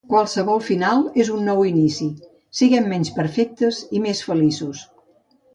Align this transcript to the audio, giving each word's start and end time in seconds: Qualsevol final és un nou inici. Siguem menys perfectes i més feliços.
Qualsevol 0.11 0.61
final 0.67 1.03
és 1.23 1.29
un 1.33 1.43
nou 1.49 1.61
inici. 1.73 2.09
Siguem 2.63 2.89
menys 2.95 3.13
perfectes 3.21 3.83
i 3.99 4.03
més 4.07 4.27
feliços. 4.31 4.83